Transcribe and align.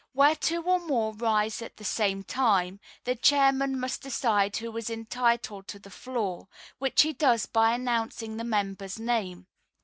Where 0.13 0.35
two 0.35 0.63
or 0.63 0.79
more 0.79 1.13
rise 1.13 1.61
at 1.61 1.77
the 1.77 1.83
same 1.83 2.23
time 2.23 2.79
the 3.03 3.13
Chairman 3.15 3.79
must 3.79 4.01
decide 4.01 4.57
who 4.57 4.75
is 4.75 4.89
entitled 4.89 5.67
to 5.67 5.77
the 5.77 5.91
floor, 5.91 6.47
which 6.79 7.03
he 7.03 7.13
does 7.13 7.45
by 7.45 7.75
announcing 7.75 8.37
that 8.37 8.45
member's 8.45 8.97
name. 8.97 9.45